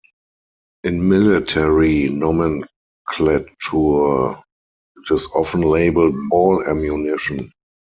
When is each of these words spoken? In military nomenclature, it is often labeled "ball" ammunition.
In 0.83 1.07
military 1.09 2.09
nomenclature, 2.09 3.37
it 3.37 5.11
is 5.13 5.27
often 5.35 5.61
labeled 5.61 6.15
"ball" 6.31 6.63
ammunition. 6.67 7.51